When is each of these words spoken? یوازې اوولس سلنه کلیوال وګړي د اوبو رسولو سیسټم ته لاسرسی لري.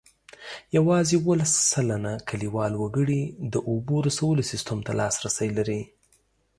یوازې 0.77 1.13
اوولس 1.19 1.51
سلنه 1.71 2.13
کلیوال 2.29 2.73
وګړي 2.77 3.21
د 3.53 3.55
اوبو 3.69 3.95
رسولو 4.07 4.47
سیسټم 4.51 4.79
ته 4.85 4.91
لاسرسی 4.99 5.49
لري. 5.57 5.81